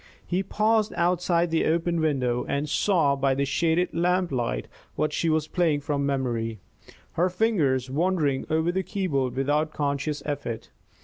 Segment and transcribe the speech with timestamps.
[0.25, 5.47] He paused outside the open window and saw by the shaded lamplight that she was
[5.47, 6.59] playing from memory,
[7.11, 10.71] her fingers wandering over the keyboard without conscious effort.